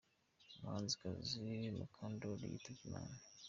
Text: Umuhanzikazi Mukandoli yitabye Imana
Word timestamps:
Umuhanzikazi 0.55 1.47
Mukandoli 1.77 2.45
yitabye 2.51 2.83
Imana 2.89 3.15